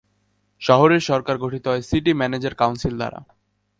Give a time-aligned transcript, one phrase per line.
[0.61, 3.19] শহরের সরকার গঠিত হয় সিটি ম্যানেজার-কাউন্সিল দ্বারা।